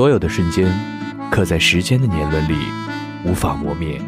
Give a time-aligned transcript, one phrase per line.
[0.00, 0.66] 所有的瞬间，
[1.30, 2.54] 刻在时间的年轮里，
[3.22, 4.00] 无法磨灭，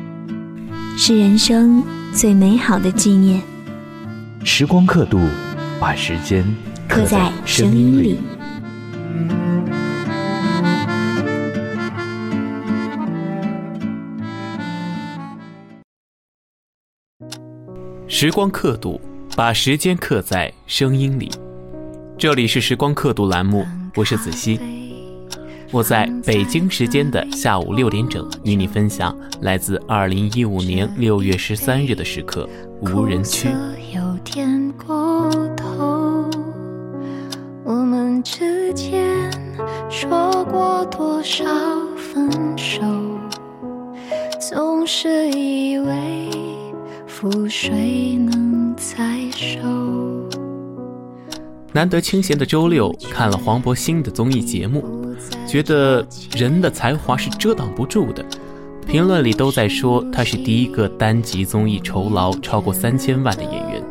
[0.97, 3.43] 是人生最美好的纪念。
[4.43, 5.21] 时光刻度，
[5.79, 6.43] 把时间
[6.89, 8.19] 刻在声音里。
[18.09, 18.99] 时光刻度，
[19.37, 21.31] 把时间刻在声音里。
[22.17, 24.59] 这里是时光刻度栏目，我是子熙。
[25.73, 32.47] 我在北京时间的下午六点整与你分享来自二零一五年六月十三日的时刻
[32.83, 33.49] 无人区。
[33.95, 36.29] 有点过头，
[37.65, 39.31] 我们之间
[39.89, 41.43] 说过多少
[41.97, 42.83] 分手，
[44.39, 46.29] 总是以为
[47.09, 48.95] 覆水能载
[49.31, 49.67] 舟。
[51.73, 55.02] 难得清闲的周六，看了黄渤新的综艺节目。
[55.53, 56.03] 觉得
[56.35, 58.25] 人的才华是遮挡不住的，
[58.87, 63.83] 评论里都在说他是第一个单集综艺酬劳超过三千万的演员。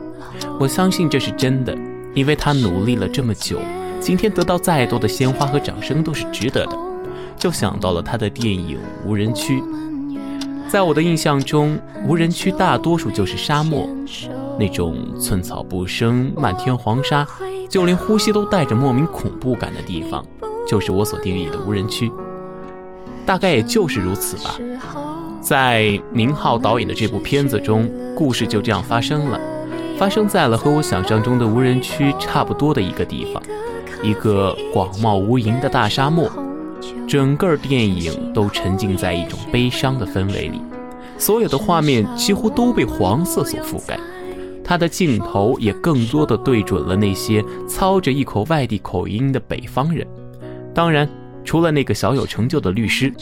[0.60, 1.78] 我相信这是真的，
[2.16, 3.60] 因为他努力了这么久，
[4.00, 6.76] 今天得到再多的鲜花和掌声都是值得的。
[7.38, 9.62] 就想到了他的电影《无人区》，
[10.68, 11.78] 在我的印象中，
[12.08, 13.88] 无人区大多数就是沙漠，
[14.58, 17.24] 那种寸草不生、漫天黄沙，
[17.70, 20.26] 就连呼吸都带着莫名恐怖感的地方。
[20.72, 22.10] 就是我所定义的无人区，
[23.26, 24.58] 大概也就是如此吧。
[25.42, 29.38] 在宁浩导演的这部片子中，故事就这样发生了，
[29.98, 33.44] 发生在了和我想象中的无人区差不多的一个地方，
[34.02, 36.32] 一个广袤无垠的大沙漠。
[37.06, 40.62] 整个电影都沉浸在一种悲伤的氛围里，
[41.18, 44.00] 所有的画面几乎都被黄色所覆盖，
[44.64, 50.08] 它的镜头也更多的对准了那些操着一口外地口音的北方人。
[50.74, 51.08] 当然，
[51.44, 53.14] 除了那个小有成就的律师，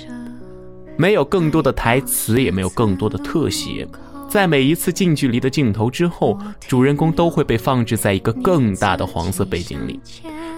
[0.97, 3.87] 没有更多的台词，也没有更多的特写。
[4.29, 6.37] 在每一次近距离的镜头之后，
[6.67, 9.99] 主人公都会被放置在一个更大的黄色背景里，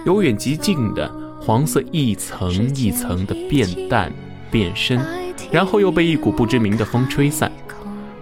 [0.04, 1.10] 由远及近的
[1.40, 4.12] 黄色一层一层的变淡
[4.50, 5.00] 变深，
[5.50, 7.50] 然后又被一股不知名的风吹散，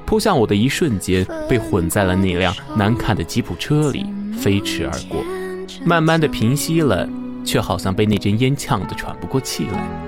[0.07, 4.07] 扑向我的一瞬间，被混在了那辆难看的吉普车里
[4.39, 5.25] 飞驰而过，
[5.85, 7.09] 慢慢的平息了。
[7.51, 10.00] 却好像被那阵烟呛得喘不过气来。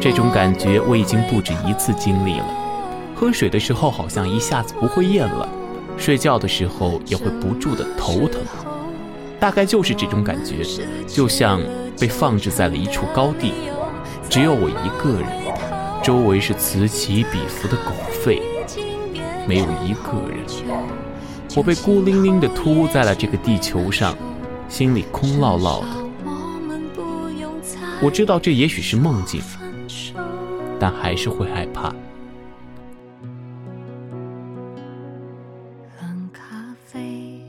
[0.00, 2.46] 这种感觉我已经不止一次经历了。
[3.14, 5.46] 喝水的时候好像一下子不会咽了，
[5.98, 8.40] 睡觉的时候也会不住的头疼。
[9.38, 10.64] 大概就是这种感觉，
[11.06, 11.60] 就像
[11.98, 13.52] 被放置在了一处高地，
[14.30, 15.28] 只有我一个人，
[16.02, 17.92] 周围是此起彼伏的狗
[18.24, 18.40] 吠，
[19.46, 20.40] 没有一个人。
[21.54, 24.16] 我被孤零零的突在了这个地球上，
[24.68, 25.88] 心里空落落的。
[28.02, 29.42] 我知道这也许是梦境。
[30.80, 31.94] 但还是会害怕。
[36.00, 37.44] 冷咖啡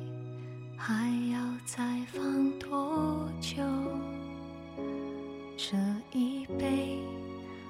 [0.78, 0.94] 还
[1.32, 1.82] 要再
[2.12, 3.64] 放多久？
[5.56, 5.78] 这
[6.12, 7.00] 一杯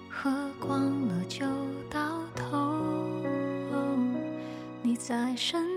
[0.09, 1.45] 喝光了就
[1.89, 1.99] 到
[2.35, 2.75] 头。
[4.81, 5.70] 你在身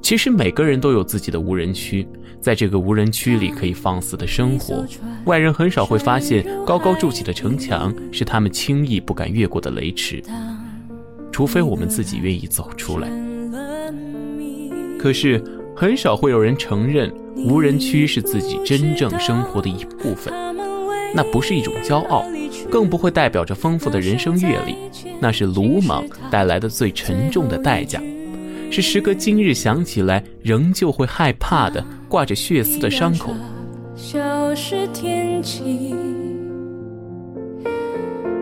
[0.00, 2.06] 其实每个人都有自己的无人区，
[2.40, 4.84] 在这个无人区里可以放肆的生活，
[5.26, 10.22] 外人很少会发现高高筑起的城墙是他们轻易不敢越过的雷池，
[11.30, 13.08] 除非我们自己愿意走出来。
[14.98, 15.42] 可是
[15.74, 20.34] 很少会有人承认无人区是自己真正生活的一部分，
[21.14, 22.24] 那不是一种骄傲，
[22.70, 24.74] 更不会代表着丰富的人生阅历，
[25.20, 28.00] 那是鲁莽带来的最沉重的代价。
[28.70, 33.34] 是时隔今日想起来仍旧会害怕的挂着血丝的伤口。
[33.94, 35.94] 消失天际，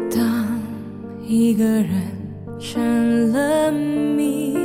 [0.09, 0.61] 当
[1.27, 1.89] 一个人
[2.61, 4.57] 成了谜，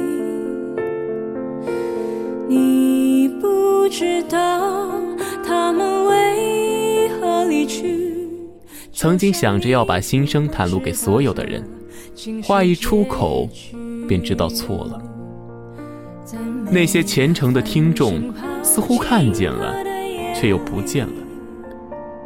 [2.48, 4.92] 你不知道。
[8.92, 11.64] 曾经想着要把心声袒露给所有的人，
[12.44, 13.50] 话一出口，
[14.08, 15.02] 便知道错了。
[16.72, 18.34] 那些虔诚的听众
[18.64, 19.76] 似乎看见了，
[20.34, 21.14] 却又不见了。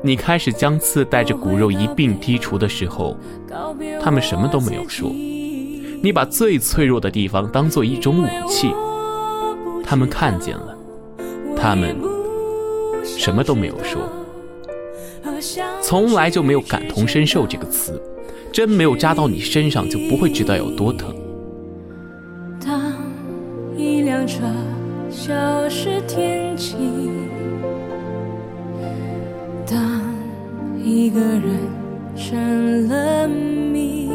[0.01, 3.17] 你开始将刺带着骨肉一并剔除的时候，
[4.01, 5.09] 他们什么都没有说。
[6.01, 8.71] 你把最脆弱的地方当做一种武器，
[9.83, 10.77] 他们看见了，
[11.57, 11.97] 他们
[13.03, 14.01] 什么都没有说。
[15.89, 17.99] 从来就没有感同身受这个词，
[18.53, 21.15] 针没有扎到你身上就不会知道有多疼。
[22.63, 22.93] 当
[23.75, 24.43] 一辆车
[25.09, 25.33] 消
[25.67, 26.75] 失天际，
[29.65, 29.99] 当
[30.77, 31.57] 一个人
[32.15, 34.11] 成了谜，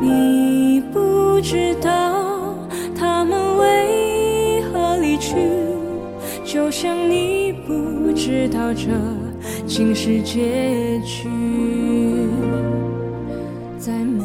[0.00, 2.54] 你不知道
[2.98, 5.36] 他们为何离去，
[6.42, 7.39] 就像你
[8.04, 8.88] 不知道这
[9.66, 11.28] 竟是结局。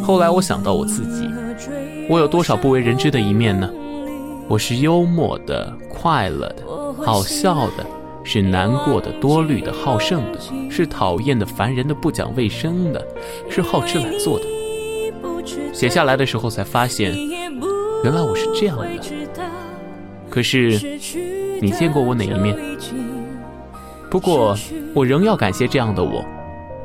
[0.01, 1.29] 后来我想到我自己。
[2.09, 3.69] 我有多少不为人知的一面呢？
[4.47, 6.63] 我是幽默的、快乐的、
[7.03, 7.85] 好笑的，
[8.23, 10.39] 是难过的、多虑的、好胜的，
[10.69, 13.03] 是讨厌的、烦人的、不讲卫生的，
[13.49, 14.45] 是好吃懒做的。
[15.73, 17.15] 写下来的时候才发现，
[18.03, 18.85] 原来我是这样的。
[20.29, 20.99] 可是，
[21.59, 22.55] 你见过我哪一面？
[24.15, 24.57] 不过，
[24.93, 26.23] 我仍要感谢这样的我，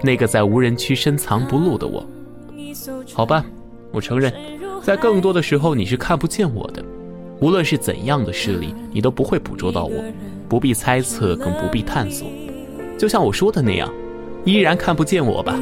[0.02, 2.04] 那个在无人区深藏不露的我。
[3.14, 3.44] 好吧，
[3.92, 4.34] 我承认。
[4.82, 6.82] 在更多的时候，你是看不见我的。
[7.38, 10.02] 无论是怎样的视力，你都不会捕捉到我。
[10.48, 12.26] 不必猜测，更不必探索。
[12.98, 13.88] 就像我说的那样，
[14.44, 15.56] 依然看不见我吧，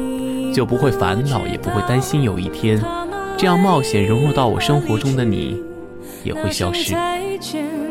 [0.51, 2.83] 就不会烦恼，也不会担心有一天，
[3.37, 5.61] 这样冒险融入到我生活中的你，
[6.23, 6.95] 也会消失。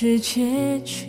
[0.00, 1.08] 是结局。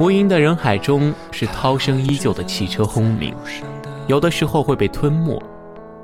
[0.00, 3.32] 无垠的人海中，是涛声依旧的汽车轰鸣，
[4.08, 5.40] 有的时候会被吞没，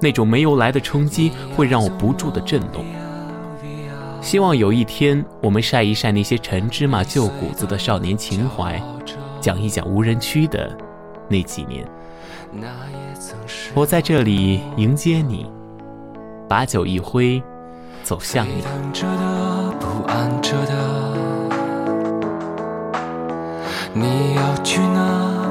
[0.05, 2.85] 那种没由来的冲击会让我不住的震动。
[4.21, 8.79] 希望有一天，我们晒一晒那些陈芝麻旧谷子的少年情怀，
[9.41, 10.77] 讲一讲无人区的
[11.27, 11.87] 那几年。
[13.75, 15.51] 我在这里迎接你，
[16.47, 17.43] 把酒一挥，
[18.03, 18.63] 走向你。
[23.95, 25.51] 你要去哪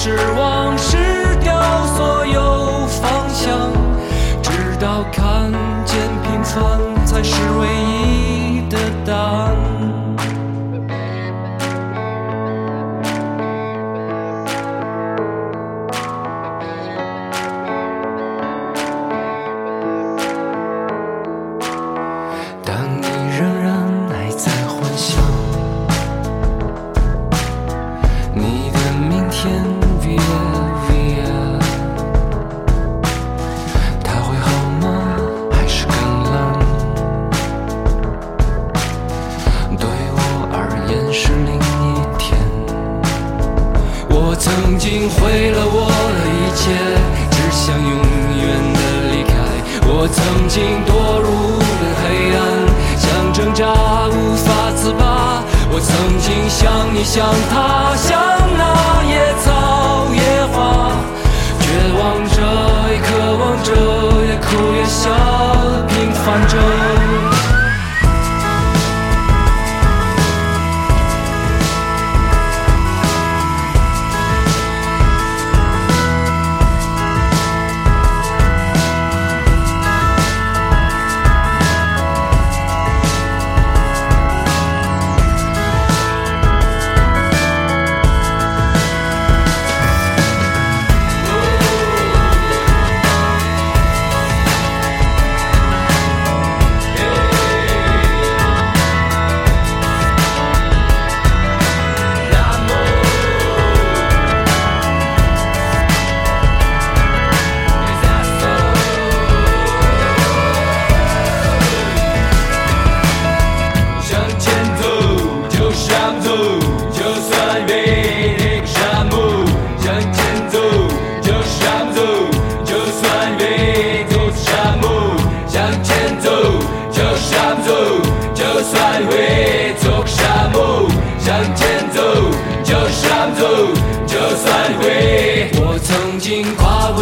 [0.00, 0.96] 失望失
[1.42, 3.72] 掉所有方向
[4.40, 5.50] 直到看
[5.84, 8.17] 见平凡才是唯一。
[56.58, 58.27] 想你想他想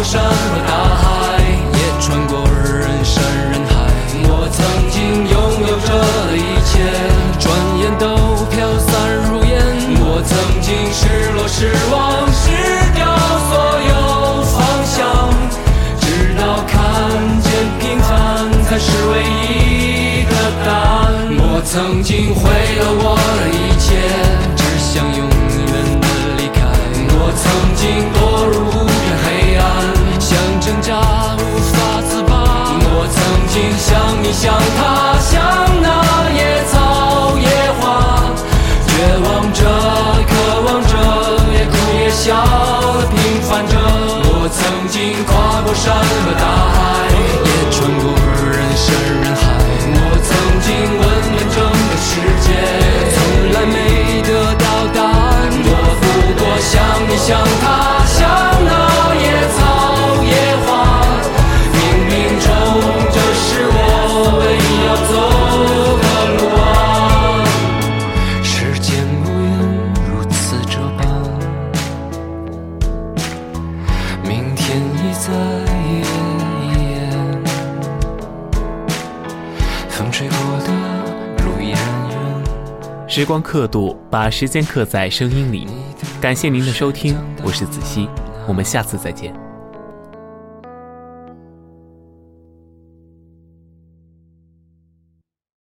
[0.07, 0.31] 山和
[0.65, 1.05] 大海，
[1.73, 3.21] 也穿过人山
[3.51, 3.75] 人海。
[4.23, 5.35] 我曾经拥
[5.67, 5.91] 有着
[6.31, 6.79] 的一切，
[7.37, 8.15] 转眼都
[8.47, 8.87] 飘散
[9.27, 9.51] 如烟。
[9.99, 12.55] 我曾经失落失望，失
[12.95, 13.03] 掉
[13.51, 13.51] 所
[13.83, 13.91] 有
[14.47, 15.03] 方向，
[15.99, 16.71] 直到看
[17.43, 20.31] 见平凡才是唯一的
[20.65, 20.71] 答
[21.03, 21.35] 案。
[21.37, 22.47] 我曾经毁
[22.79, 23.99] 了我的一切，
[24.55, 26.05] 只想永远的
[26.37, 26.63] 离开。
[27.11, 27.43] 我曾
[27.75, 28.86] 经堕入无。
[30.67, 30.99] 挣扎
[31.37, 31.39] 无
[31.71, 32.35] 法自拔，
[32.91, 33.87] 我曾经像
[34.21, 35.31] 你像他像
[35.81, 35.87] 那
[36.35, 37.47] 野草野
[37.79, 37.85] 花，
[38.85, 38.91] 绝
[39.23, 39.63] 望着
[40.27, 40.29] 渴
[40.65, 40.91] 望着
[41.53, 41.71] 也哭
[42.03, 42.35] 也笑
[43.07, 43.79] 平凡着。
[44.27, 44.59] 我曾
[44.89, 45.31] 经跨
[45.63, 46.43] 过山和大
[83.17, 85.65] 时光刻度，把时间刻在声音里。
[86.21, 88.07] 感谢您的收听，我是子熙，
[88.47, 89.33] 我们下次再见。